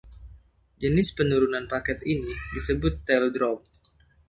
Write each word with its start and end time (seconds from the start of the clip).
Jenis 0.81 1.09
penurunan 1.17 1.65
paket 1.71 1.99
ini 2.15 2.33
disebut 2.57 2.93
tail 3.07 3.25
drop. 3.35 3.59